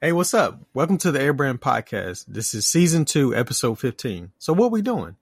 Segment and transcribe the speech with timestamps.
[0.00, 0.60] Hey, what's up?
[0.74, 2.24] Welcome to the Heir Brand Podcast.
[2.28, 4.30] This is season two, episode 15.
[4.38, 5.16] So what we doing?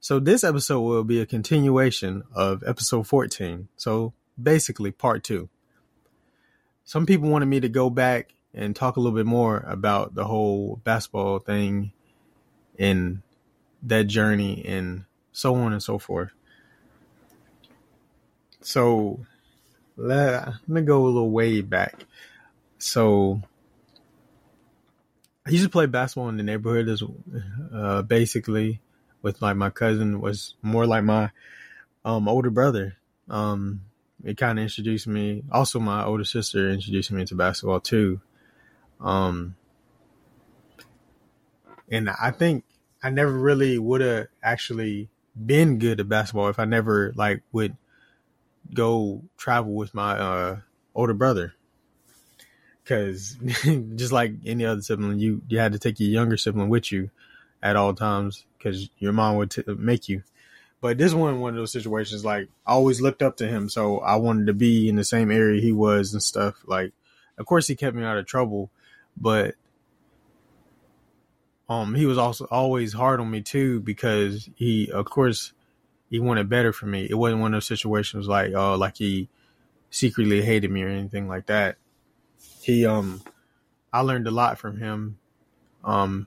[0.00, 3.68] So this episode will be a continuation of episode 14.
[3.76, 5.50] So basically part two.
[6.84, 10.24] Some people wanted me to go back and talk a little bit more about the
[10.24, 11.92] whole basketball thing
[12.78, 13.20] and
[13.82, 16.30] that journey and so on and so forth.
[18.62, 19.26] So
[19.98, 22.06] let, let me go a little way back.
[22.78, 23.42] So
[25.48, 27.02] I used to play basketball in the neighborhood as
[27.74, 28.82] uh, basically
[29.22, 31.30] with like my cousin was more like my
[32.04, 32.98] um, older brother.
[33.30, 33.80] Um,
[34.22, 35.44] it kind of introduced me.
[35.50, 38.20] Also, my older sister introduced me into basketball too.
[39.00, 39.56] Um,
[41.90, 42.64] and I think
[43.02, 47.74] I never really would have actually been good at basketball if I never like would
[48.74, 50.56] go travel with my uh,
[50.94, 51.54] older brother.
[52.88, 53.36] Cause
[53.96, 57.10] just like any other sibling, you you had to take your younger sibling with you
[57.62, 60.22] at all times because your mom would t- make you.
[60.80, 63.98] But this one, one of those situations, like I always looked up to him, so
[63.98, 66.62] I wanted to be in the same area he was and stuff.
[66.66, 66.92] Like,
[67.36, 68.70] of course, he kept me out of trouble,
[69.16, 69.54] but
[71.68, 75.52] um, he was also always hard on me too because he, of course,
[76.08, 77.06] he wanted better for me.
[77.10, 79.28] It wasn't one of those situations like, oh, like he
[79.90, 81.76] secretly hated me or anything like that.
[82.68, 83.22] He, um,
[83.90, 85.18] I learned a lot from him,
[85.82, 86.26] um,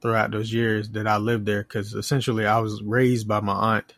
[0.00, 3.94] throughout those years that I lived there because essentially I was raised by my aunt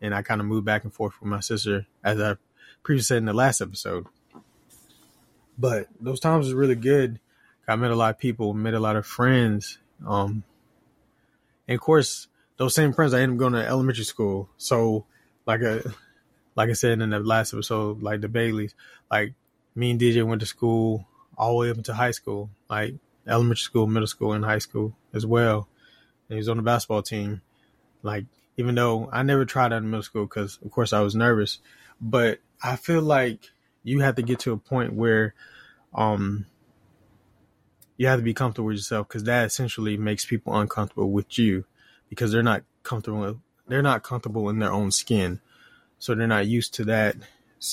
[0.00, 2.34] and I kind of moved back and forth with my sister as I
[2.82, 4.06] previously said in the last episode.
[5.56, 7.20] But those times was really good
[7.68, 9.78] I met a lot of people, met a lot of friends.
[10.06, 10.42] Um,
[11.68, 12.26] and of course,
[12.56, 14.48] those same friends, I ended up going to elementary school.
[14.56, 15.06] So,
[15.46, 15.94] like a,
[16.56, 18.74] like I said in the last episode, like the Baileys,
[19.10, 19.34] like
[19.74, 21.06] me and DJ went to school
[21.36, 22.94] all the way up into high school, like
[23.26, 25.68] elementary school, middle school, and high school as well.
[26.28, 27.42] And he was on the basketball team.
[28.02, 28.26] Like,
[28.56, 31.58] even though I never tried out in middle school because, of course, I was nervous,
[32.00, 33.50] but I feel like
[33.82, 35.34] you have to get to a point where,
[35.94, 36.46] um,
[37.96, 41.64] you have to be comfortable with yourself because that essentially makes people uncomfortable with you
[42.08, 45.40] because they're not comfortable they're not comfortable in their own skin
[45.98, 47.14] so they're not used to that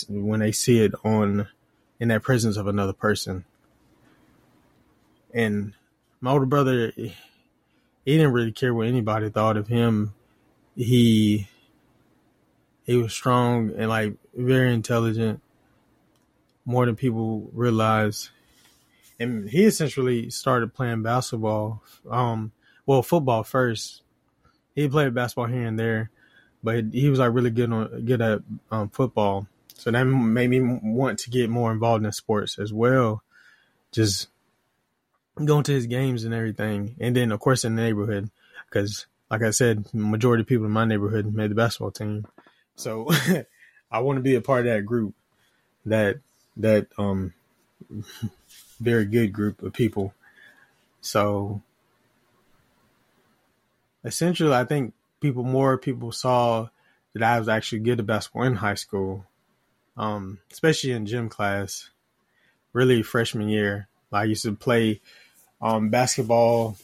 [0.08, 1.48] when they see it on
[2.00, 3.46] in that presence of another person
[5.34, 5.74] and
[6.22, 7.14] my older brother he
[8.06, 10.14] didn't really care what anybody thought of him
[10.76, 11.48] he
[12.86, 15.42] he was strong and like very intelligent
[16.66, 18.32] more than people realize
[19.20, 21.84] and he essentially started playing basketball.
[22.10, 22.52] Um,
[22.86, 24.02] well, football first.
[24.74, 26.10] He played basketball here and there,
[26.64, 28.40] but he was like really good on good at
[28.72, 29.48] um, football.
[29.80, 33.24] So that made me want to get more involved in sports as well.
[33.94, 34.28] Just
[35.44, 38.30] going to his games and everything, and then of course in the neighborhood,
[38.66, 42.28] because like I said, majority of people in my neighborhood made the basketball team.
[42.76, 43.08] So
[43.92, 45.16] I want to be a part of that group.
[45.86, 46.18] That
[46.58, 47.34] that um
[48.82, 50.14] very good group of people.
[51.00, 51.62] So
[54.04, 56.68] essentially, I think people more people saw
[57.14, 59.26] that I was actually good at basketball in high school,
[60.00, 61.90] um, especially in gym class.
[62.72, 65.02] Really, freshman year, I used to play
[65.62, 66.78] um, basketball.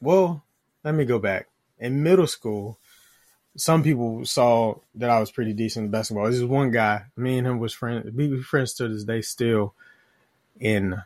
[0.00, 0.42] Well,
[0.84, 1.48] let me go back.
[1.78, 2.78] In middle school,
[3.56, 6.26] some people saw that I was pretty decent at basketball.
[6.26, 7.04] This is one guy.
[7.16, 8.10] Me and him was friends.
[8.12, 9.74] We were friends to this day still
[10.58, 11.02] in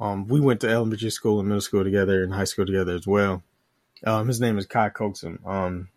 [0.00, 3.06] um we went to elementary school and middle school together and high school together as
[3.06, 3.42] well.
[4.04, 5.44] Um his name is Kai Coaxum.
[5.46, 5.88] Um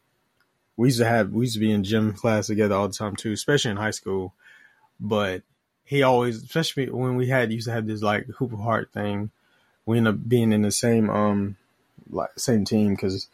[0.79, 3.13] we used to have we used to be in gym class together all the time
[3.13, 4.33] too, especially in high school.
[4.97, 5.43] But
[5.83, 9.29] he always especially when we had used to have this like hoop of heart thing,
[9.85, 11.57] we ended up being in the same um
[12.09, 13.27] like same team because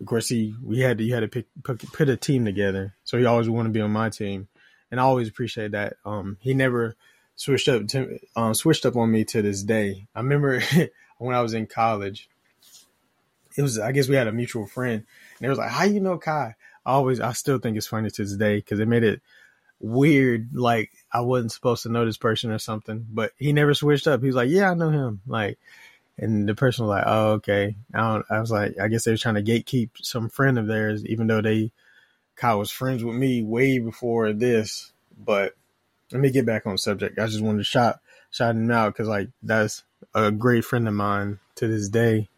[0.00, 2.94] of course he we had to you had to pick put, put a team together.
[3.04, 4.48] So he always wanted to be on my team.
[4.90, 5.98] And I always appreciate that.
[6.04, 6.96] Um he never
[7.36, 10.08] switched up to, um, switched up on me to this day.
[10.16, 10.60] I remember
[11.18, 12.28] when I was in college,
[13.56, 15.04] it was I guess we had a mutual friend,
[15.38, 18.10] and it was like, "How you know Kai?" I always I still think it's funny
[18.10, 19.20] to this day because it made it
[19.80, 20.54] weird.
[20.54, 24.20] Like I wasn't supposed to know this person or something, but he never switched up.
[24.20, 25.58] He was like, "Yeah, I know him." Like,
[26.18, 29.16] and the person was like, "Oh, okay." I, I was like, I guess they were
[29.16, 31.72] trying to gatekeep some friend of theirs, even though they
[32.36, 34.92] Kai was friends with me way before this.
[35.24, 35.54] But
[36.10, 37.18] let me get back on subject.
[37.18, 38.00] I just wanted to shout
[38.30, 39.82] shout him out because like that's
[40.14, 42.28] a great friend of mine to this day,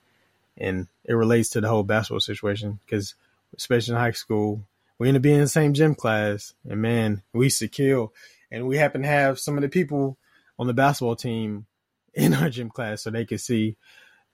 [0.58, 3.14] and it relates to the whole basketball situation because
[3.56, 4.66] especially in high school,
[4.98, 8.12] we ended up being in the same gym class, and man, we used to kill,
[8.50, 10.16] and we happen to have some of the people
[10.58, 11.66] on the basketball team
[12.14, 13.76] in our gym class so they could see.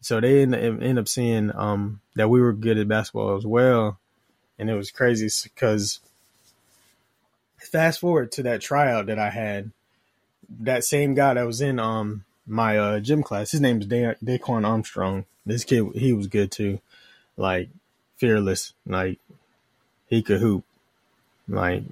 [0.02, 3.98] So they end, end up seeing um, that we were good at basketball as well.
[4.58, 6.00] And it was crazy because
[7.58, 9.72] fast forward to that tryout that I had,
[10.60, 14.14] that same guy that was in um my uh, gym class, his name is da-
[14.24, 15.24] Daquan Armstrong.
[15.46, 16.80] This kid, he was good too,
[17.36, 17.68] like
[18.20, 19.18] fearless, like
[20.06, 20.64] he could hoop,
[21.48, 21.82] like.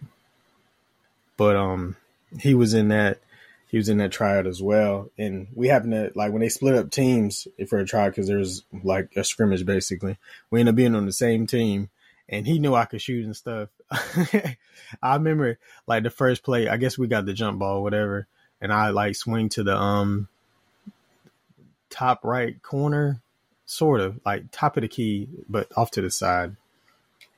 [1.39, 1.97] But um,
[2.39, 3.21] he was in that
[3.71, 5.11] he was in that tryout as well.
[5.19, 8.39] And we happened to like when they split up teams for a tryout because there
[8.39, 10.19] was like a scrimmage basically.
[10.51, 11.89] We ended up being on the same team,
[12.29, 13.71] and he knew I could shoot and stuff.
[13.91, 16.69] I remember like the first play.
[16.69, 18.27] I guess we got the jump ball, whatever,
[18.61, 20.29] and I like swing to the um
[21.91, 23.21] top right corner,
[23.69, 26.57] sort of like top of the key, but off to the side.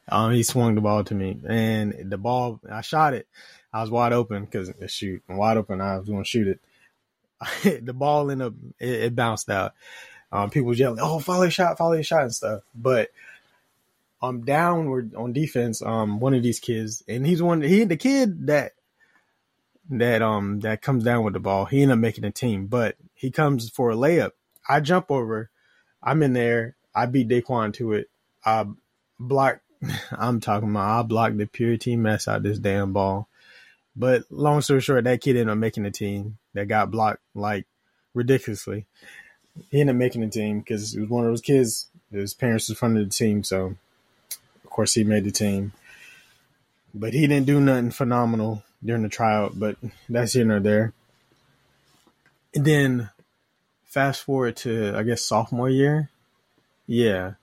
[0.09, 3.27] Um, he swung the ball to me, and the ball I shot it.
[3.73, 5.81] I was wide open because shoot, I'm wide open.
[5.81, 6.49] I was going to shoot
[7.63, 7.85] it.
[7.85, 9.75] the ball ended up it, it bounced out.
[10.33, 12.63] Um, people yelling, "Oh, follow your shot, follow your shot," and stuff.
[12.75, 13.11] But
[14.23, 15.83] I'm downward on defense.
[15.83, 17.63] Um, one of these kids, and he's one.
[17.63, 18.73] He the kid that
[19.91, 21.65] that um that comes down with the ball.
[21.65, 24.33] He ended up making a team, but he comes for a layup.
[24.69, 25.51] I jump over.
[26.03, 26.77] I'm in there.
[26.95, 28.11] I beat Daquan to it.
[28.45, 28.67] I
[29.19, 29.61] block.
[30.11, 31.01] I'm talking about.
[31.01, 33.29] I blocked the pure team mess out this damn ball.
[33.97, 36.39] But long story short, that kid ended up making the team.
[36.55, 37.67] That got blocked like
[38.15, 38.87] ridiculously.
[39.71, 41.89] He ended up making the team because it was one of those kids.
[42.11, 43.77] His parents was of the team, so
[44.65, 45.73] of course he made the team.
[46.93, 49.59] But he didn't do nothing phenomenal during the tryout.
[49.59, 49.77] But
[50.09, 50.93] that's here nor there.
[52.55, 53.11] And then
[53.91, 56.09] fast forward to I guess sophomore year.
[56.87, 57.35] Yeah,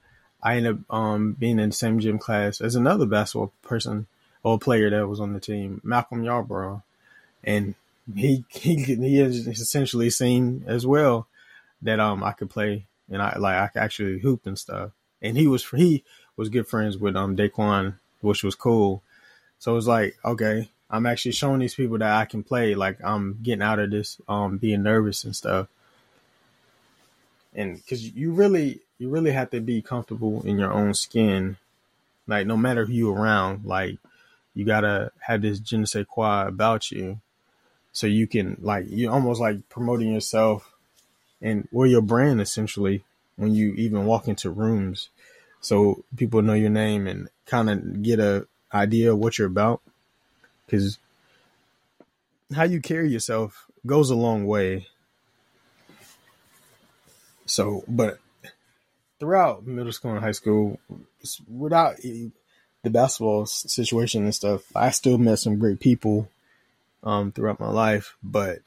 [0.42, 4.08] I ended up um, being in the same gym class as another basketball person
[4.44, 6.84] or player that was on the team, Malcolm Yarborough,
[7.44, 7.76] and
[8.16, 11.28] he he he is essentially seen as well
[11.82, 14.92] that um I could play and I like I could actually hoop and stuff.
[15.22, 16.04] And he was he
[16.38, 19.04] was good friends with um Daquan, which was cool.
[19.60, 22.76] So it was like okay, I'm actually showing these people that I can play.
[22.76, 25.68] Like I'm getting out of this um being nervous and stuff.
[27.58, 31.58] And because you really you really have to be comfortable in your own skin,
[32.28, 33.98] like no matter who you around, like
[34.54, 37.20] you gotta have this je ne sais quoi about you,
[37.92, 40.72] so you can like you're almost like promoting yourself
[41.42, 43.04] and or your brand essentially
[43.38, 45.10] when you even walk into rooms,
[45.62, 49.82] so people know your name and kind of get a idea of what you're about,
[50.66, 51.00] because
[52.56, 54.88] how you carry yourself goes a long way.
[57.48, 58.20] So, but
[59.20, 60.80] throughout middle school and high school,
[61.50, 62.32] without the
[62.84, 66.30] basketball situation and stuff, I still met some great people
[67.04, 68.16] um, throughout my life.
[68.22, 68.60] But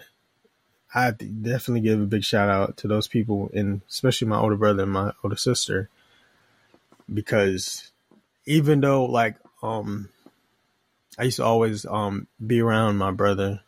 [0.94, 4.82] I definitely give a big shout out to those people, and especially my older brother
[4.82, 5.88] and my older sister,
[7.12, 7.92] because
[8.46, 10.08] even though like um,
[11.18, 13.60] I used to always um, be around my brother,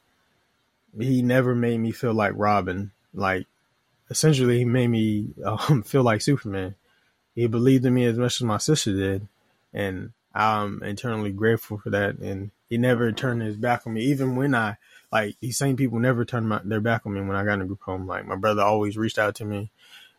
[0.98, 2.90] he never made me feel like Robin.
[3.14, 3.46] Like
[4.12, 6.74] essentially, he made me um, feel like Superman.
[7.34, 9.26] He believed in me as much as my sister did,
[9.72, 12.18] and I'm internally grateful for that.
[12.18, 14.76] And he never turned his back on me, even when I
[15.10, 17.62] like these same people never turned my, their back on me when I got in
[17.62, 18.06] a group home.
[18.06, 19.70] Like my brother always reached out to me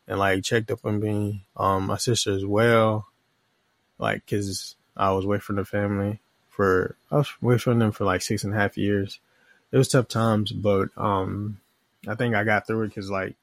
[0.08, 1.46] and like checked up on me.
[1.56, 3.08] Um, my sister as well,
[4.00, 6.20] like because I was away from the family
[6.50, 9.20] for I was away from them for like six and a half years.
[9.72, 11.60] It was tough times, but um,
[12.08, 13.36] I think I got through it because like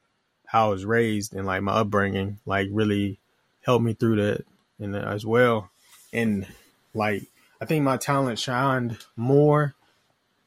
[0.50, 3.20] how I was raised and like my upbringing like really
[3.62, 4.44] helped me through that
[4.80, 5.70] and uh, as well.
[6.12, 6.44] And
[6.92, 7.22] like
[7.60, 9.76] I think my talent shined more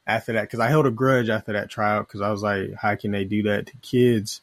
[0.05, 2.95] after that because I held a grudge after that tryout because I was like, how
[2.95, 4.41] can they do that to kids?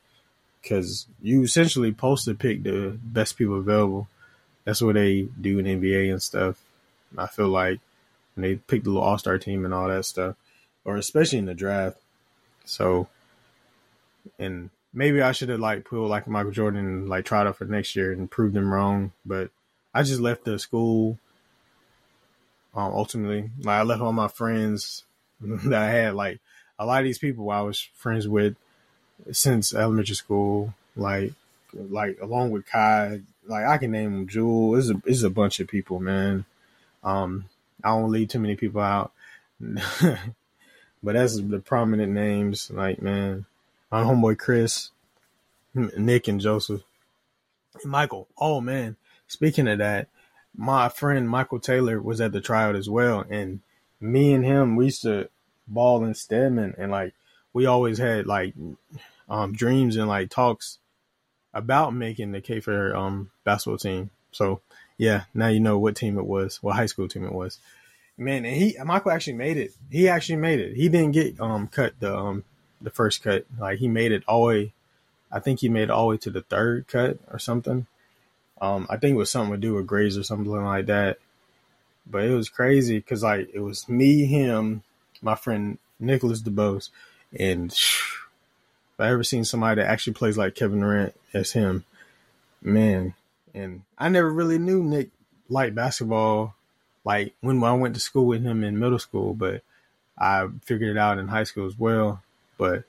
[0.63, 4.09] Because you essentially supposed to pick the best people available.
[4.65, 6.59] That's what they do in NBA and stuff.
[7.11, 7.81] And I feel like
[8.35, 10.37] when they pick the little All Star team and all that stuff,
[10.87, 11.99] or especially in the draft.
[12.65, 13.09] So,
[14.39, 17.65] and maybe I should have like put like Michael Jordan and like tried out for
[17.65, 19.51] next year and proved them wrong, but
[19.95, 21.19] I just left the school
[22.75, 25.05] um, ultimately, like I left all my friends
[25.41, 26.39] that I had, like
[26.79, 28.57] a lot of these people I was friends with
[29.33, 31.33] since elementary school, like
[31.75, 34.77] like along with Kai, like I can name them Jewel.
[34.77, 36.45] It's a it's a bunch of people, man.
[37.03, 37.47] Um,
[37.83, 39.13] I don't leave too many people out,
[39.61, 40.19] but
[41.03, 42.71] that's the prominent names.
[42.71, 43.47] Like man,
[43.91, 44.91] my homeboy Chris,
[45.75, 46.83] Nick, and Joseph,
[47.83, 48.29] and Michael.
[48.39, 50.09] Oh man, speaking of that,
[50.57, 53.61] my friend Michael Taylor was at the tryout as well, and
[54.01, 55.29] me and him we used to
[55.67, 57.15] ball in Stedman, and like
[57.53, 58.55] we always had like
[59.29, 60.79] um, dreams and like talks
[61.53, 64.11] about making the Cape Fear um, basketball team.
[64.33, 64.61] So
[64.99, 67.59] yeah, now you know what team it was, what high school team it was.
[68.17, 69.73] Man, and he Michael actually made it.
[69.91, 70.77] He actually made it.
[70.77, 72.45] He didn't get um cut the um
[72.81, 73.47] the first cut.
[73.59, 74.73] Like he made it all the way.
[75.33, 77.87] I think he made it all the way to the third cut or something.
[78.61, 81.19] Um, I think it was something to do with grades or something like that.
[82.07, 84.83] But it was crazy because like it was me, him,
[85.23, 86.91] my friend Nicholas DeBose,
[87.39, 88.29] and if
[88.99, 91.85] I ever seen somebody that actually plays like Kevin Durant as him,
[92.61, 93.15] man.
[93.55, 95.09] And I never really knew Nick
[95.49, 96.55] liked basketball,
[97.05, 99.63] like when I went to school with him in middle school, but
[100.19, 102.23] I figured it out in high school as well.
[102.61, 102.85] But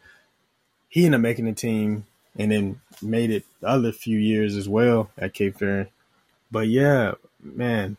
[0.90, 2.06] he ended up making the team
[2.38, 5.88] and then made it the other few years as well at Cape Fear.
[6.52, 7.96] But yeah, man,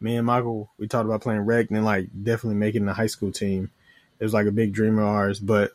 [0.00, 3.06] me and Michael, we talked about playing rec and then like definitely making the high
[3.06, 3.70] school team.
[4.18, 5.74] It was like a big dream of ours, but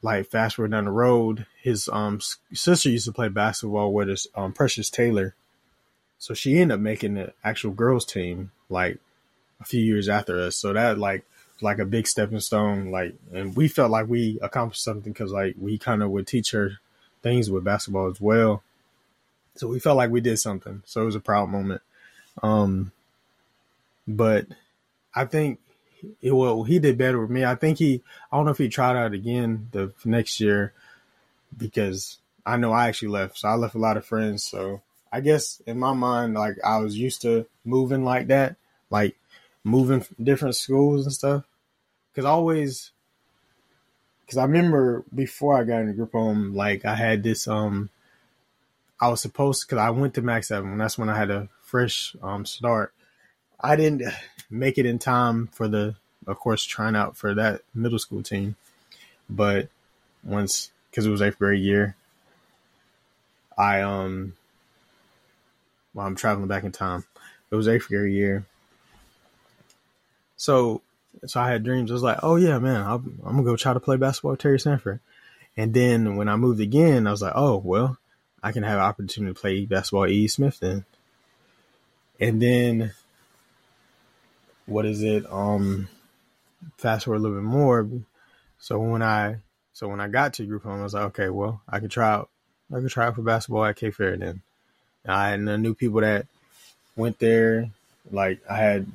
[0.00, 2.18] like fast forward down the road, his um
[2.54, 5.34] sister used to play basketball with us, um Precious Taylor.
[6.18, 8.98] So she ended up making the actual girls team like
[9.60, 10.56] a few years after us.
[10.56, 11.26] So that like
[11.62, 12.90] like a big stepping stone.
[12.90, 16.50] Like, and we felt like we accomplished something because like we kind of would teach
[16.52, 16.78] her
[17.22, 18.62] things with basketball as well.
[19.54, 20.82] So we felt like we did something.
[20.86, 21.82] So it was a proud moment.
[22.42, 22.92] Um,
[24.08, 24.46] but
[25.14, 25.60] I think
[26.20, 27.44] it, well, he did better with me.
[27.44, 30.72] I think he, I don't know if he tried out again the next year
[31.56, 33.38] because I know I actually left.
[33.38, 34.44] So I left a lot of friends.
[34.44, 38.56] So I guess in my mind, like I was used to moving like that,
[38.90, 39.16] like
[39.62, 41.44] moving different schools and stuff.
[42.14, 42.90] Cause I always,
[44.28, 47.88] cause I remember before I got in the group home, like I had this, um,
[49.00, 50.76] I was supposed to, cause I went to Max Seven.
[50.76, 52.92] That's when I had a fresh, um, start.
[53.58, 54.02] I didn't
[54.50, 55.94] make it in time for the,
[56.26, 58.56] of course, trying out for that middle school team.
[59.30, 59.68] But
[60.22, 61.96] once, cause it was eighth grade year,
[63.56, 64.34] I, um,
[65.94, 67.04] well, I'm traveling back in time.
[67.50, 68.44] It was eighth grade year.
[70.36, 70.82] So
[71.26, 71.90] so I had dreams.
[71.90, 74.40] I was like, oh yeah, man, I'm, I'm gonna go try to play basketball with
[74.40, 75.00] Terry Sanford.
[75.56, 77.98] And then when I moved again, I was like, oh well,
[78.42, 80.26] I can have an opportunity to play basketball E.
[80.28, 80.84] Smith then.
[82.20, 82.92] And then
[84.66, 85.30] what is it?
[85.30, 85.88] Um,
[86.76, 87.88] fast forward a little bit more.
[88.58, 89.36] So when I
[89.72, 92.10] so when I got to group home, I was like, okay, well, I could try
[92.10, 92.28] out.
[92.72, 94.42] I could try out for basketball at Cape Fear then.
[95.06, 96.26] I had knew people that
[96.96, 97.70] went there.
[98.10, 98.86] Like I had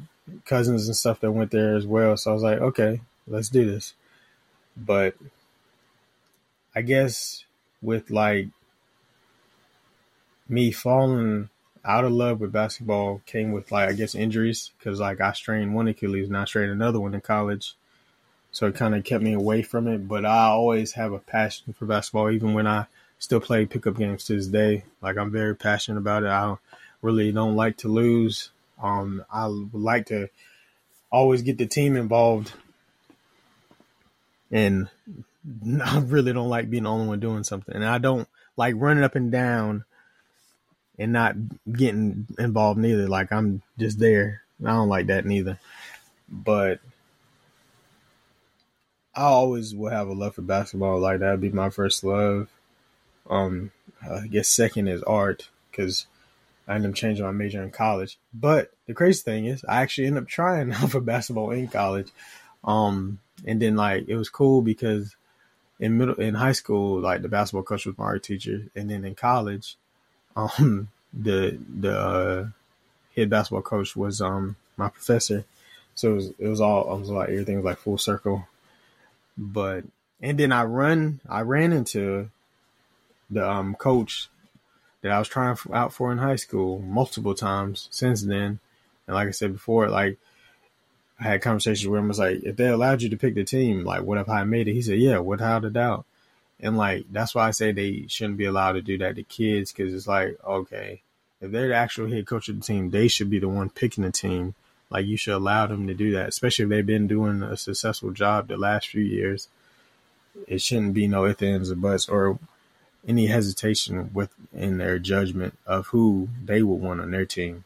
[0.45, 2.17] cousins and stuff that went there as well.
[2.17, 3.93] So I was like, okay, let's do this.
[4.75, 5.15] But
[6.75, 7.45] I guess
[7.81, 8.47] with like
[10.49, 11.49] me falling
[11.83, 15.73] out of love with basketball came with like I guess injuries because like I strained
[15.73, 17.75] one Achilles and I strained another one in college,
[18.51, 20.07] so it kind of kept me away from it.
[20.07, 22.85] But I always have a passion for basketball, even when I
[23.19, 24.83] still play pickup games to this day.
[25.01, 26.29] Like I'm very passionate about it.
[26.29, 26.55] I
[27.01, 28.51] really don't like to lose.
[28.81, 30.29] Um, I would like to
[31.11, 32.53] always get the team involved,
[34.51, 34.89] and
[35.83, 37.75] I really don't like being the only one doing something.
[37.75, 39.85] And I don't like running up and down
[40.99, 41.35] and not
[41.71, 43.07] getting involved neither.
[43.07, 44.41] Like I'm just there.
[44.63, 45.59] I don't like that neither.
[46.29, 46.79] But
[49.15, 50.99] I always will have a love for basketball.
[50.99, 52.49] Like that'd be my first love.
[53.29, 56.07] Um, I guess second is art because
[56.67, 58.19] I ended up changing my major in college.
[58.33, 62.09] But the crazy thing is, I actually ended up trying out for basketball in college.
[62.63, 65.15] Um, and then like it was cool because
[65.79, 69.05] in middle in high school, like the basketball coach was my art teacher, and then
[69.05, 69.77] in college,
[70.35, 72.47] um, the the uh,
[73.15, 75.45] head basketball coach was um my professor.
[75.95, 78.47] So it was it was all I was like everything was like full circle.
[79.37, 79.85] But
[80.21, 82.29] and then I run I ran into
[83.29, 84.29] the um coach
[85.07, 88.59] that I was trying out for in high school multiple times since then.
[89.07, 90.17] And like I said before, like
[91.19, 92.07] I had conversations with him.
[92.07, 94.67] Was like, if they allowed you to pick the team, like what if I made
[94.67, 94.73] it?
[94.73, 96.05] He said, yeah, without a doubt.
[96.59, 99.71] And like that's why I say they shouldn't be allowed to do that to kids
[99.71, 101.01] because it's like, okay,
[101.39, 104.03] if they're the actual head coach of the team, they should be the one picking
[104.03, 104.55] the team.
[104.89, 108.11] Like you should allow them to do that, especially if they've been doing a successful
[108.11, 109.47] job the last few years.
[110.47, 112.39] It shouldn't be no ifs, ands, or buts, or
[113.07, 117.63] any hesitation with in their judgment of who they would want on their team,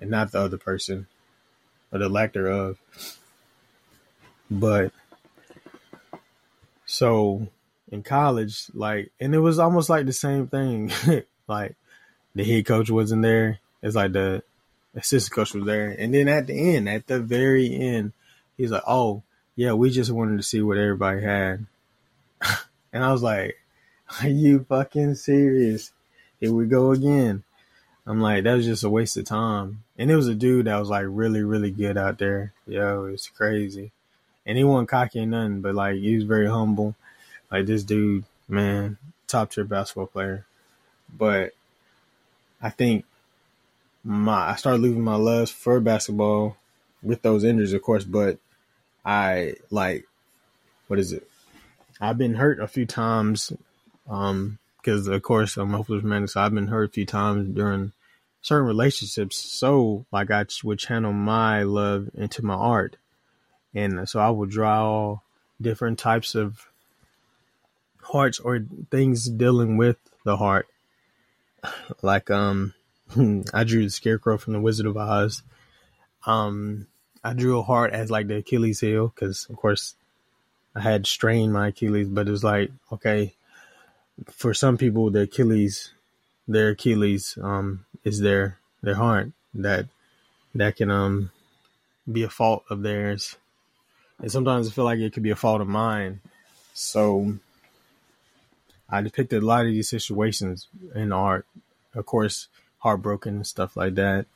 [0.00, 1.06] and not the other person
[1.92, 2.78] or the lack thereof.
[4.50, 4.92] But
[6.86, 7.48] so
[7.90, 10.92] in college, like, and it was almost like the same thing.
[11.48, 11.74] like
[12.34, 13.58] the head coach wasn't there.
[13.82, 14.42] It's like the
[14.94, 18.12] assistant coach was there, and then at the end, at the very end,
[18.56, 19.22] he's like, "Oh,
[19.56, 21.66] yeah, we just wanted to see what everybody had.
[22.92, 23.56] and I was like,
[24.20, 25.92] are you fucking serious?
[26.40, 27.44] Here we go again.
[28.06, 29.84] I'm like, that was just a waste of time.
[29.96, 32.52] And it was a dude that was like really, really good out there.
[32.66, 33.92] Yo, it's crazy.
[34.44, 36.96] And he wasn't cocky or nothing, but like he was very humble.
[37.50, 40.46] Like this dude, man, top tier basketball player.
[41.16, 41.52] But
[42.60, 43.04] I think
[44.02, 46.56] my I started losing my love for basketball
[47.02, 48.38] with those injuries, of course, but
[49.04, 50.06] I like
[50.88, 51.28] what is it?
[52.00, 53.52] I've been hurt a few times
[54.08, 57.54] um, because of course I'm a hopeless romantic, so I've been hurt a few times
[57.54, 57.92] during
[58.40, 59.36] certain relationships.
[59.36, 62.96] So like I would channel my love into my art,
[63.74, 65.20] and so I would draw
[65.60, 66.66] different types of
[68.02, 70.66] hearts or things dealing with the heart.
[72.02, 72.74] Like um,
[73.54, 75.42] I drew the scarecrow from the Wizard of Oz.
[76.26, 76.88] Um,
[77.22, 79.94] I drew a heart as like the Achilles heel because of course
[80.74, 83.34] I had strained my Achilles, but it was like okay
[84.30, 85.92] for some people, the Achilles,
[86.46, 89.86] their Achilles, um, is their their heart that
[90.54, 91.30] that can um
[92.10, 93.36] be a fault of theirs,
[94.18, 96.20] and sometimes I feel like it could be a fault of mine.
[96.74, 97.34] So
[98.88, 101.46] I depicted a lot of these situations in art,
[101.94, 104.26] of course, heartbroken and stuff like that.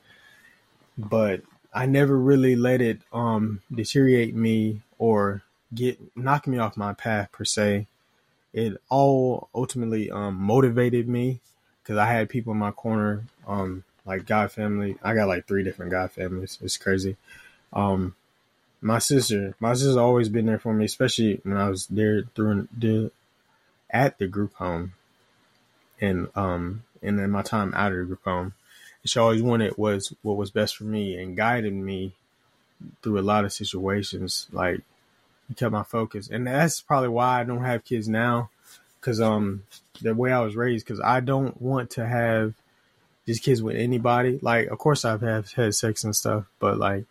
[0.97, 1.41] But
[1.73, 5.43] I never really let it um deteriorate me or
[5.73, 7.87] get knock me off my path per se
[8.57, 11.39] it all ultimately um, motivated me
[11.83, 14.97] because I had people in my corner, um, like God family.
[15.03, 16.57] I got like three different God families.
[16.63, 17.17] It's crazy.
[17.71, 18.15] Um,
[18.81, 22.67] my sister, my sister's always been there for me, especially when I was there during
[22.75, 23.11] the
[23.91, 24.93] at the group home,
[26.01, 28.53] and um, and then my time out of the group home.
[29.05, 32.13] She always wanted was what was best for me and guided me
[33.03, 34.47] through a lot of situations.
[34.51, 34.81] Like
[35.55, 38.49] kept my focus, and that's probably why I don't have kids now,
[38.99, 39.63] because um
[40.01, 42.53] the way I was raised, because I don't want to have
[43.25, 44.39] these kids with anybody.
[44.41, 47.05] Like, of course, I've have had sex and stuff, but like,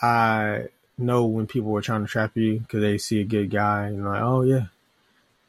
[0.00, 3.86] I know when people are trying to trap you because they see a good guy
[3.86, 4.66] and like, oh yeah,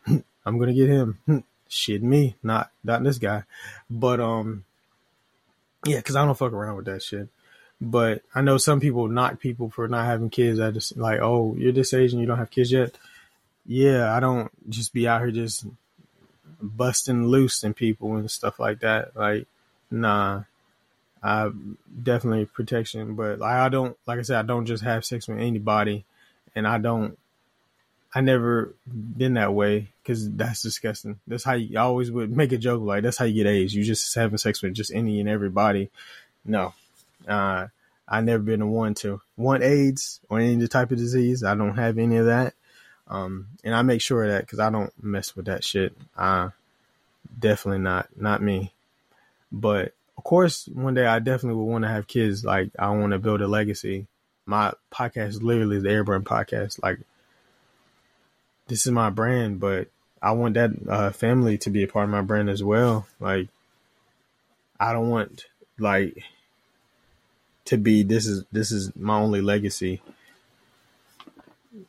[0.45, 1.19] I'm gonna get him.
[1.67, 3.43] Shit, me, not not this guy,
[3.89, 4.65] but um,
[5.85, 7.27] yeah, because I don't fuck around with that shit.
[7.81, 10.59] But I know some people knock people for not having kids.
[10.59, 12.97] I just like, oh, you're this age and you don't have kids yet.
[13.65, 15.65] Yeah, I don't just be out here just
[16.61, 19.15] busting loose in people and stuff like that.
[19.15, 19.47] Like,
[19.91, 20.43] nah,
[21.21, 21.51] I
[22.03, 25.39] definitely protection, but like I don't, like I said, I don't just have sex with
[25.39, 26.05] anybody,
[26.55, 27.17] and I don't.
[28.13, 31.19] I never been that way because that's disgusting.
[31.27, 33.73] That's how you I always would make a joke like that's how you get AIDS.
[33.75, 35.89] You just having sex with just any and everybody.
[36.45, 36.73] No,
[37.27, 37.67] uh,
[38.07, 41.43] I never been the one to want AIDS or any type of disease.
[41.43, 42.53] I don't have any of that.
[43.07, 45.95] Um, and I make sure of that because I don't mess with that shit.
[46.17, 46.49] Uh,
[47.37, 48.73] definitely not, not me.
[49.51, 52.43] But of course, one day I definitely would want to have kids.
[52.43, 54.07] Like I want to build a legacy.
[54.45, 56.81] My podcast literally is the Heir Brand podcast.
[56.81, 56.99] Like
[58.67, 59.87] this is my brand, but
[60.21, 63.07] I want that uh, family to be a part of my brand as well.
[63.19, 63.49] Like
[64.79, 65.45] I don't want
[65.77, 66.23] like
[67.65, 70.01] to be this is this is my only legacy.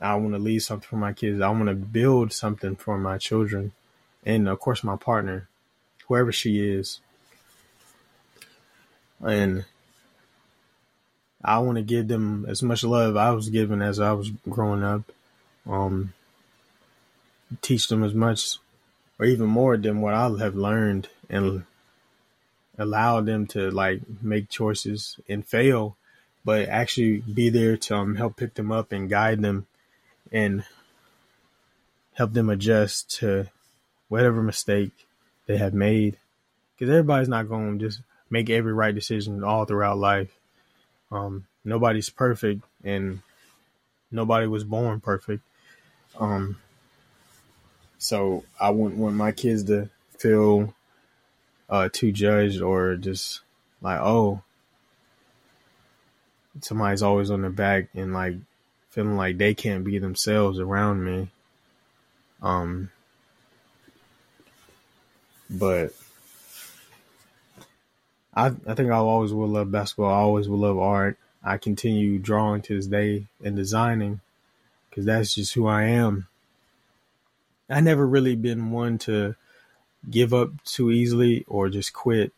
[0.00, 1.40] I want to leave something for my kids.
[1.40, 3.72] I want to build something for my children,
[4.24, 5.48] and of course my partner,
[6.08, 7.00] whoever she is.
[9.24, 9.64] And
[11.42, 14.82] I want to give them as much love I was given as I was growing
[14.82, 15.02] up.
[15.66, 16.12] Um,
[17.62, 18.58] teach them as much
[19.18, 21.64] or even more than what I have learned and
[22.78, 25.96] allow them to like make choices and fail,
[26.44, 29.66] but actually be there to um, help pick them up and guide them
[30.32, 30.64] and
[32.14, 33.46] help them adjust to
[34.08, 35.06] whatever mistake
[35.46, 36.16] they have made.
[36.74, 40.34] Because everybody's not going to just make every right decision all throughout life.
[41.10, 43.20] Um, nobody's perfect, and
[44.10, 45.42] nobody was born perfect.
[46.18, 46.56] Um,
[47.98, 50.74] so I wouldn't want my kids to feel
[51.68, 53.40] uh, too judged or just
[53.82, 54.42] like, oh,
[56.60, 58.36] somebody's always on their back and like
[58.90, 61.28] feeling like they can't be themselves around me.
[62.42, 62.90] Um,
[65.50, 65.92] but
[68.34, 70.12] I I think I always will love basketball.
[70.12, 71.18] I always will love art.
[71.42, 74.20] I continue drawing to this day and designing
[74.88, 76.26] because that's just who I am.
[77.68, 79.34] I never really been one to
[80.10, 82.32] give up too easily or just quit.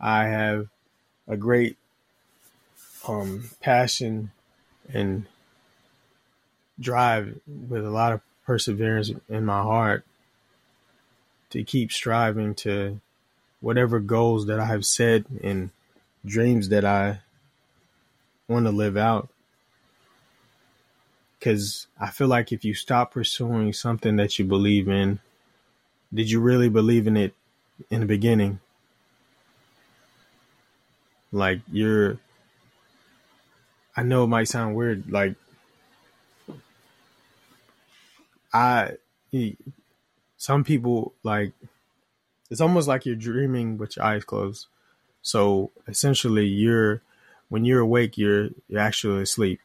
[0.00, 0.68] I have
[1.28, 1.76] a great
[3.06, 4.30] um, passion
[4.92, 5.26] and
[6.78, 10.04] drive with a lot of perseverance in my heart
[11.50, 13.00] to keep striving to
[13.60, 15.70] whatever goals that I have set and
[16.24, 17.20] dreams that I
[18.48, 19.28] want to live out.
[21.38, 25.20] Because I feel like if you stop pursuing something that you believe in,
[26.12, 27.34] did you really believe in it
[27.90, 28.60] in the beginning?
[31.32, 32.18] Like you're,
[33.96, 35.10] I know it might sound weird.
[35.10, 35.36] Like
[38.52, 38.96] I,
[40.36, 41.52] some people like,
[42.50, 44.66] it's almost like you're dreaming with your eyes closed.
[45.22, 47.02] So essentially, you're
[47.48, 49.60] when you're awake, you're you're actually asleep.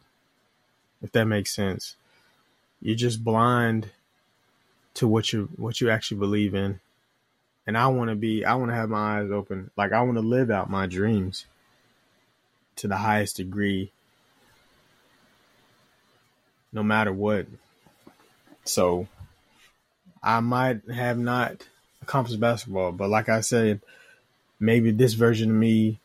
[1.01, 1.95] If that makes sense,
[2.81, 3.89] you're just blind
[4.95, 6.79] to what you what you actually believe in.
[7.67, 9.71] And I want to be, I want to have my eyes open.
[9.75, 11.45] Like I want to live out my dreams
[12.77, 13.91] to the highest degree,
[16.71, 17.47] no matter what.
[18.65, 19.07] So
[20.21, 21.67] I might have not
[22.01, 23.81] accomplished basketball, but like I said,
[24.59, 25.99] maybe this version of me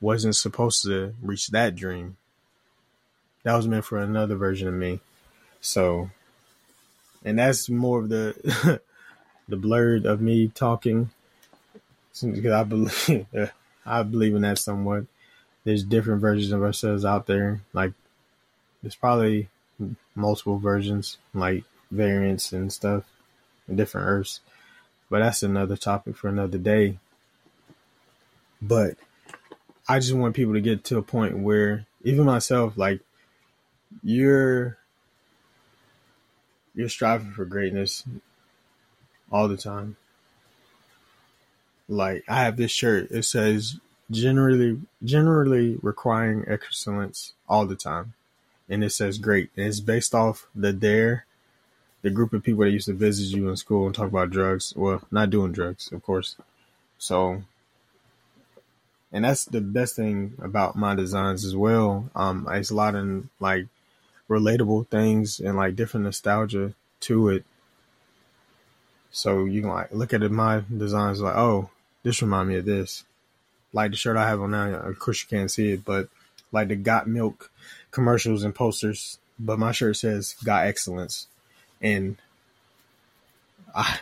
[0.00, 2.16] wasn't supposed to reach that dream.
[3.42, 5.00] That was meant for another version of me.
[5.60, 6.10] So,
[7.24, 8.80] and that's more of the
[9.48, 11.10] the blurred of me talking
[12.20, 13.26] because I believe
[13.86, 15.06] I believe in that somewhat.
[15.64, 17.60] There's different versions of ourselves out there.
[17.72, 17.92] Like
[18.82, 19.48] there's probably
[20.14, 23.04] multiple versions, like variants and stuff,
[23.66, 24.40] and different Earths.
[25.10, 26.98] But that's another topic for another day.
[28.60, 28.96] But
[29.88, 33.00] I just want people to get to a point where even myself, like
[34.02, 34.76] you're
[36.78, 38.04] you're striving for greatness
[39.32, 39.96] all the time.
[41.88, 43.10] Like I have this shirt.
[43.10, 43.80] It says
[44.12, 48.14] generally generally requiring excellence all the time.
[48.68, 49.50] And it says great.
[49.56, 51.24] And it's based off the dare
[52.02, 54.72] the group of people that used to visit you in school and talk about drugs.
[54.76, 56.36] Well, not doing drugs, of course.
[56.96, 57.42] So,
[59.10, 62.08] and that's the best thing about my designs as well.
[62.14, 63.66] Um, it's a lot of like
[64.28, 67.44] relatable things and like different nostalgia to it.
[69.10, 71.70] So you can like look at it, my designs like, oh,
[72.02, 73.04] this remind me of this.
[73.72, 76.08] Like the shirt I have on now, of course you can't see it, but
[76.52, 77.50] like the Got Milk
[77.90, 79.18] commercials and posters.
[79.38, 81.26] But my shirt says Got Excellence
[81.80, 82.16] and
[83.74, 84.00] I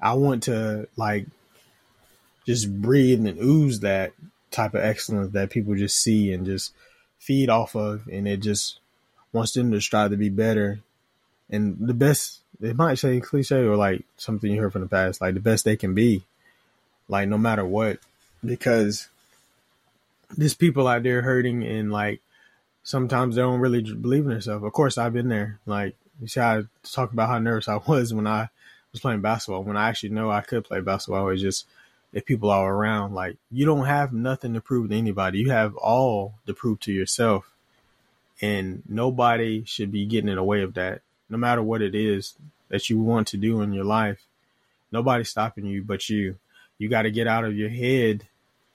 [0.00, 1.26] I want to like
[2.46, 4.12] just breathe and ooze that
[4.50, 6.72] type of excellence that people just see and just
[7.18, 8.80] feed off of, and it just
[9.32, 10.80] wants them to strive to be better.
[11.48, 15.20] And the best, it might say cliche or like something you heard from the past,
[15.20, 16.24] like the best they can be,
[17.08, 17.98] like no matter what,
[18.44, 19.08] because
[20.36, 22.20] there's people out there hurting and like
[22.82, 24.64] sometimes they don't really believe in themselves.
[24.64, 25.58] Of course, I've been there.
[25.66, 28.48] Like you see, I talk about how nervous I was when I
[28.92, 29.64] was playing basketball.
[29.64, 31.66] When I actually know I could play basketball, it's just
[32.12, 35.38] if people are around, like you don't have nothing to prove to anybody.
[35.38, 37.50] You have all to prove to yourself,
[38.40, 41.02] and nobody should be getting in the way of that.
[41.28, 42.34] No matter what it is
[42.68, 44.24] that you want to do in your life,
[44.90, 46.36] nobody's stopping you but you.
[46.78, 48.26] You got to get out of your head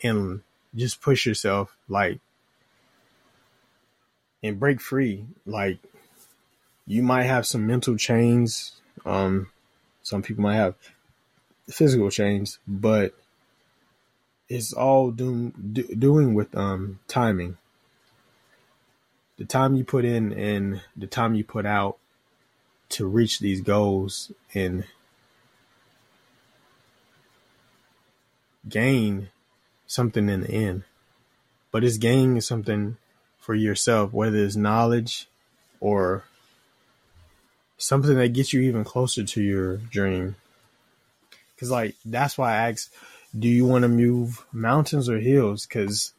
[0.01, 0.41] and
[0.75, 2.19] just push yourself, like,
[4.43, 5.25] and break free.
[5.45, 5.79] Like
[6.85, 8.73] you might have some mental chains.
[9.05, 9.47] Um,
[10.03, 10.75] some people might have
[11.69, 13.13] physical chains, but
[14.47, 17.57] it's all do, do, doing with um, timing.
[19.37, 21.97] The time you put in and the time you put out
[22.89, 24.85] to reach these goals and
[28.67, 29.29] gain
[29.87, 30.83] something in the end.
[31.71, 32.97] But it's gaining something
[33.37, 35.27] for yourself, whether it's knowledge
[35.79, 36.23] or
[37.77, 40.35] something that gets you even closer to your dream.
[41.59, 42.93] Cause like that's why I asked,
[43.37, 45.65] do you want to move mountains or hills?
[45.65, 46.13] Cause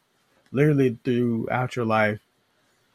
[0.52, 2.20] literally throughout your life,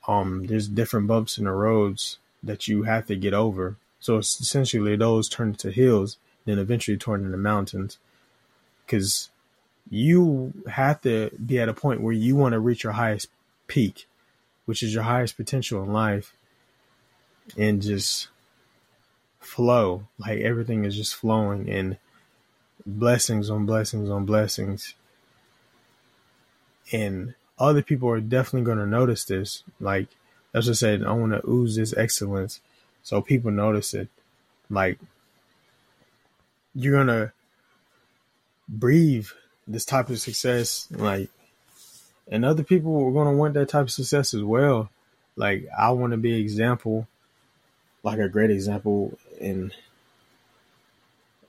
[0.08, 3.78] um, there's different bumps in the roads that you have to get over.
[4.00, 7.98] So essentially, those turn into hills, then eventually turn into mountains.
[8.88, 9.30] Cause
[9.90, 13.28] you have to be at a point where you want to reach your highest
[13.68, 14.08] peak,
[14.66, 16.34] which is your highest potential in life,
[17.58, 18.30] and just
[19.40, 20.08] flow.
[20.18, 21.98] Like everything is just flowing and
[22.86, 24.96] blessings on blessings on blessings.
[26.92, 29.64] And other people are definitely going to notice this.
[29.80, 30.08] Like,
[30.54, 32.60] as I said, I want to ooze this excellence
[33.04, 34.10] so people notice it.
[34.70, 35.00] Like,
[36.74, 37.32] you're going to
[38.68, 39.28] breathe
[39.68, 40.88] this type of success.
[40.92, 41.30] Like,
[42.30, 44.90] and other people are going to want that type of success as well.
[45.36, 47.08] Like, I want to be example
[48.04, 49.74] like a great example and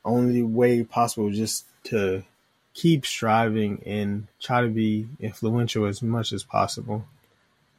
[0.04, 2.24] only way possible just to
[2.74, 7.04] keep striving and try to be influential as much as possible.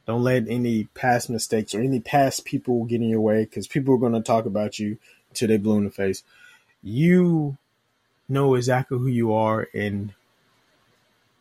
[0.06, 3.94] Don't let any past mistakes or any past people get in your way because people
[3.94, 4.98] are going to talk about you
[5.30, 6.22] until they blow in the face.
[6.82, 7.56] You
[8.28, 10.12] know exactly who you are and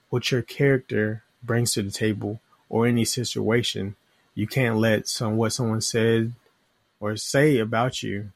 [0.10, 2.40] what your character brings to the table
[2.70, 3.96] or any situation.
[4.34, 6.34] You can't let some what someone said
[7.00, 8.32] or say about you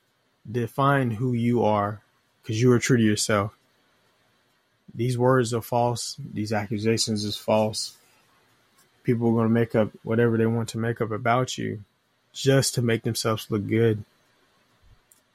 [0.50, 2.02] define who you are
[2.42, 3.57] because you are true to yourself.
[4.98, 6.18] These words are false.
[6.34, 7.96] These accusations is false.
[9.04, 11.84] People are going to make up whatever they want to make up about you
[12.34, 14.04] just to make themselves look good.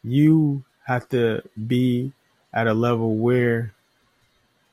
[0.02, 2.12] You have to be
[2.52, 3.72] at a level where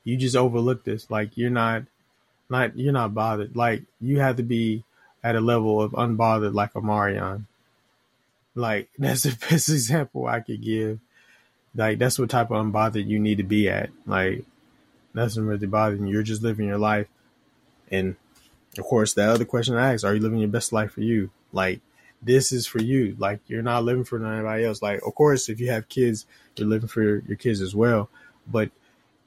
[0.04, 1.10] you just overlook this.
[1.10, 1.84] Like you're not,
[2.49, 3.56] not you're not bothered.
[3.56, 4.84] Like you have to be
[5.23, 7.45] at a level of unbothered, like a Marion.
[8.56, 10.99] Like that's the best example I could give.
[11.75, 13.91] Like that's what type of unbothered you need to be at.
[14.08, 14.45] Like
[15.13, 16.13] nothing really bothering you.
[16.13, 17.08] You're just living your life.
[17.91, 18.15] And
[18.78, 21.32] of course, the other question I ask: Are you living your best life for you?
[21.52, 21.82] Like
[22.22, 23.15] this is for you.
[23.17, 24.82] Like you're not living for anybody else.
[24.82, 28.10] Like of course, if you have kids, you're living for your, your kids as well.
[28.48, 28.72] But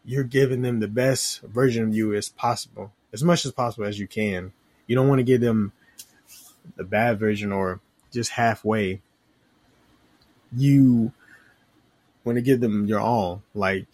[0.05, 3.99] you're giving them the best version of you as possible, as much as possible as
[3.99, 4.53] you can.
[4.87, 5.73] You don't want to give them
[6.77, 7.81] the bad version or
[8.13, 9.01] just halfway.
[10.55, 11.13] You
[12.25, 13.43] want to give them your all.
[13.55, 13.87] Like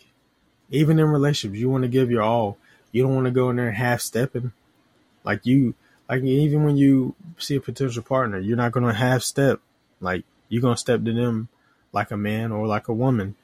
[0.70, 2.58] even in relationships, you want to give your all.
[2.92, 4.52] You don't want to go in there half stepping.
[5.24, 5.74] Like you,
[6.08, 9.60] like even when you see a potential partner, you're not going to half step.
[10.00, 11.48] Like you're going to step to them
[11.92, 13.34] like a man or like a woman.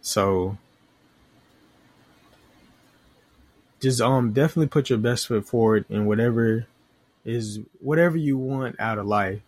[0.00, 0.56] So
[3.80, 6.66] just um definitely put your best foot forward in whatever
[7.24, 9.40] is whatever you want out of life.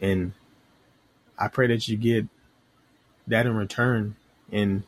[0.00, 0.32] And
[1.38, 2.26] I pray that you get
[3.26, 4.16] that in return
[4.52, 4.82] and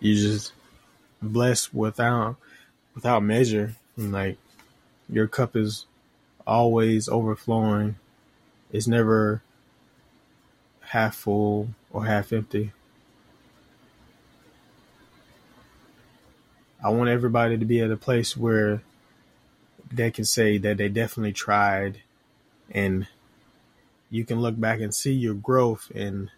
[0.00, 0.52] you just
[1.22, 2.36] blessed without
[2.94, 3.76] without measure.
[3.96, 4.38] And like
[5.08, 5.86] your cup is
[6.46, 7.96] always overflowing.
[8.72, 9.42] It's never
[10.80, 12.72] half full or half empty.
[16.82, 18.82] I want everybody to be at a place where
[19.92, 22.00] they can say that they definitely tried
[22.70, 23.06] and
[24.10, 26.30] you can look back and see your growth and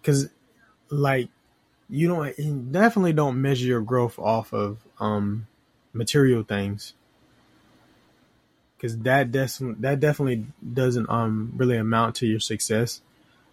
[0.00, 0.28] because
[0.88, 1.28] like
[1.88, 5.46] you don't you definitely don't measure your growth off of um
[5.92, 6.94] material things.
[8.76, 13.00] Because that des- that definitely doesn't um really amount to your success.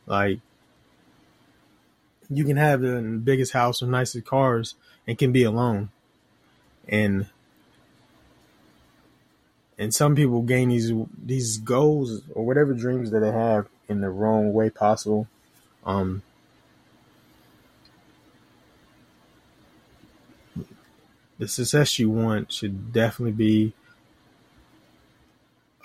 [0.05, 0.39] Like
[2.29, 4.75] you can have the biggest house or nicest cars
[5.07, 5.89] and can be alone.
[6.87, 7.27] And
[9.83, 10.93] and some people gain these
[11.25, 15.27] these goals or whatever dreams that they have in the wrong way possible.
[15.85, 16.23] Um,
[21.37, 23.73] the success you want should definitely be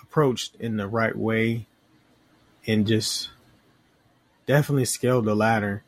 [0.00, 1.66] approached in the right way
[2.68, 3.30] and just
[4.46, 5.82] definitely scale the ladder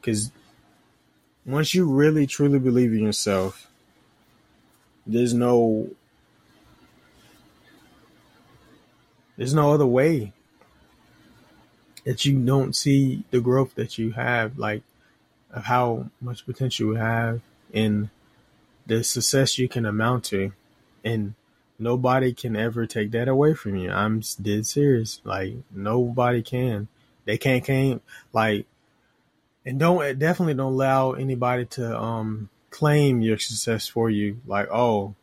[0.00, 0.30] because
[1.44, 3.68] once you really truly believe in yourself
[5.04, 5.90] there's no
[9.36, 10.32] there's no other way
[12.04, 14.82] that you don't see the growth that you have, like
[15.52, 17.40] of how much potential you have
[17.74, 18.08] and
[18.86, 20.52] the success you can amount to.
[21.04, 21.34] And
[21.78, 23.90] nobody can ever take that away from you.
[23.90, 25.20] I'm dead serious.
[25.24, 26.88] Like nobody can.
[27.24, 28.66] They can't can't like
[29.64, 34.40] and don't definitely don't allow anybody to um claim your success for you.
[34.46, 35.14] Like, oh,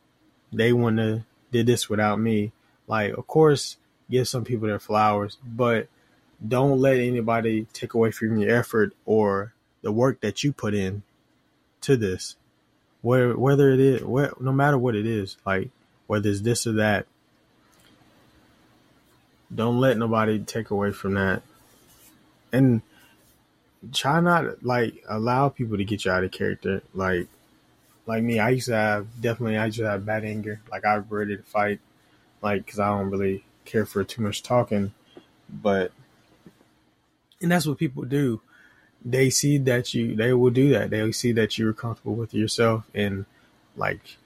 [0.52, 2.52] they wanna did this without me.
[2.86, 3.78] Like, of course
[4.10, 5.88] give some people their flowers, but
[6.46, 11.02] don't let anybody take away from your effort or the work that you put in
[11.82, 12.36] to this.
[13.02, 15.70] Whether whether it is no matter what it is, like
[16.06, 17.06] whether it's this or that,
[19.54, 21.42] don't let nobody take away from that.
[22.52, 22.82] And
[23.92, 26.82] try not like allow people to get you out of character.
[26.94, 27.28] Like
[28.06, 30.60] like me, I used to have definitely I used to have bad anger.
[30.70, 31.80] Like I was ready to fight,
[32.42, 34.92] like because I don't really care for too much talking,
[35.48, 35.92] but
[37.40, 38.40] and that's what people do.
[39.04, 40.90] They see that you they will do that.
[40.90, 43.26] They see that you're comfortable with yourself and
[43.76, 44.16] like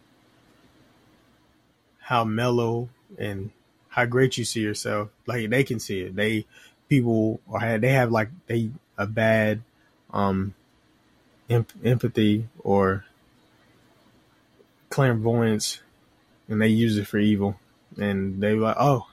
[1.99, 3.51] how mellow and
[3.89, 5.09] how great you see yourself.
[5.27, 6.17] Like they can see it.
[6.17, 6.47] They
[6.89, 9.63] people or they have like they a bad
[10.13, 10.55] um
[11.51, 13.05] empathy or
[14.91, 15.81] clairvoyance
[16.49, 17.59] and they use it for evil
[17.99, 19.08] and they like, "Oh,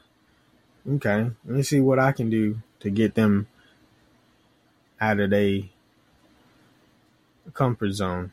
[0.89, 3.47] okay, let me see what I can do to get them
[4.99, 5.63] out of their
[7.53, 8.31] comfort zone."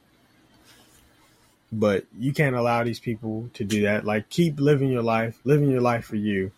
[1.71, 4.05] But you can't allow these people to do that.
[4.05, 6.53] Like, keep living your life, living your life for you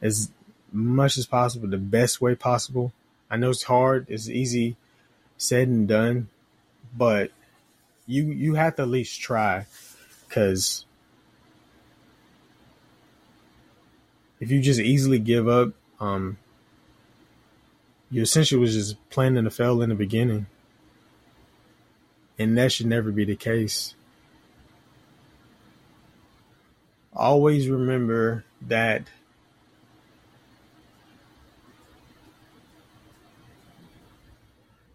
[0.00, 0.30] as
[0.72, 2.92] much as possible, the best way possible.
[3.28, 4.76] I know it's hard, it's easy
[5.40, 6.28] said and done,
[6.96, 7.32] but
[8.06, 9.66] you you have to at least try
[10.28, 10.84] because
[14.40, 16.38] if you just easily give up, um,
[18.10, 20.46] you essentially was just planning to fail in the beginning.
[22.38, 23.94] And that should never be the case.
[27.12, 29.08] Always remember that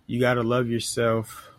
[0.08, 1.51] you got to love yourself.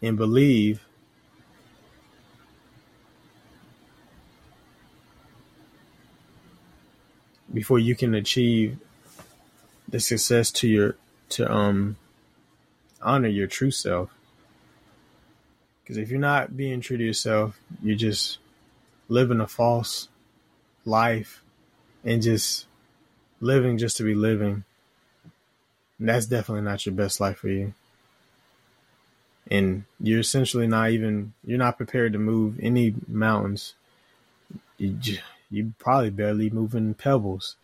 [0.00, 0.86] And believe
[7.54, 8.76] before you can achieve
[9.88, 10.96] the success to your
[11.30, 11.96] to um
[13.00, 14.10] honor your true self.
[15.82, 18.38] Because if you're not being true to yourself you're just
[19.08, 20.08] living a false
[20.84, 21.42] life
[22.04, 22.66] and just
[23.40, 24.64] living just to be living.
[25.98, 27.74] And that's definitely not your best life for you.
[29.50, 33.74] And you're essentially not even you're not prepared to move any mountains.
[34.78, 35.18] You
[35.54, 37.56] you probably barely moving pebbles,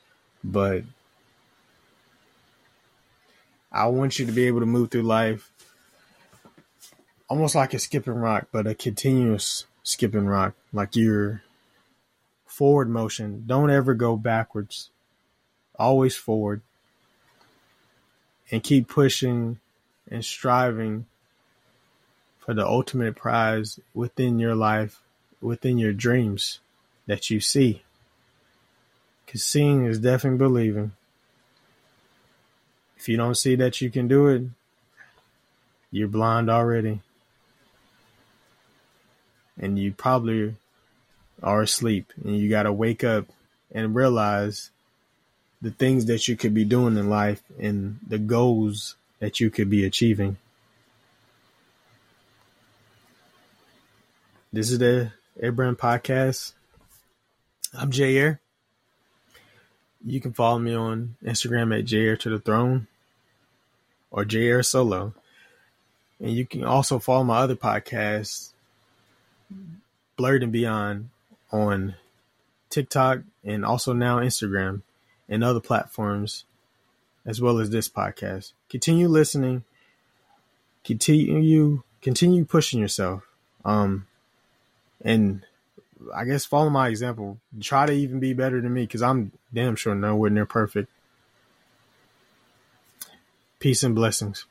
[0.44, 0.84] but
[3.72, 5.50] I want you to be able to move through life
[7.30, 11.42] almost like a skipping rock, but a continuous skipping rock, like you're
[12.44, 13.44] forward motion.
[13.46, 14.90] Don't ever go backwards.
[15.78, 16.60] Always forward.
[18.50, 19.60] And keep pushing
[20.10, 21.06] and striving
[22.40, 25.00] for the ultimate prize within your life,
[25.40, 26.58] within your dreams
[27.10, 27.82] that you see.
[29.26, 30.92] Because seeing is definitely believing.
[32.96, 34.42] If you don't see that you can do it,
[35.90, 37.00] you're blind already.
[39.58, 40.54] And you probably
[41.42, 42.12] are asleep.
[42.22, 43.26] And you got to wake up
[43.72, 44.70] and realize
[45.60, 49.68] the things that you could be doing in life and the goals that you could
[49.68, 50.36] be achieving.
[54.52, 56.52] This is the Heir Brand Podcast.
[57.72, 58.40] I'm Jair.
[60.04, 62.88] You can follow me on Instagram at Jair to the Throne
[64.10, 65.14] or Jair Solo.
[66.18, 68.50] And you can also follow my other podcast,
[70.16, 71.10] Blurred and Beyond,
[71.52, 71.94] on
[72.70, 74.82] TikTok and also now Instagram
[75.28, 76.44] and other platforms,
[77.24, 78.52] as well as this podcast.
[78.68, 79.62] Continue listening.
[80.82, 83.22] Continue continue pushing yourself.
[83.64, 84.06] Um
[85.02, 85.44] and
[86.14, 87.38] I guess follow my example.
[87.60, 90.90] Try to even be better than me because I'm damn sure nowhere near perfect.
[93.58, 94.46] Peace and blessings.